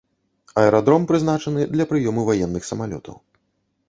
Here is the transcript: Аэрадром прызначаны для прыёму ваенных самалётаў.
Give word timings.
Аэрадром 0.61 1.03
прызначаны 1.11 1.67
для 1.75 1.85
прыёму 1.91 2.21
ваенных 2.31 2.65
самалётаў. 2.71 3.15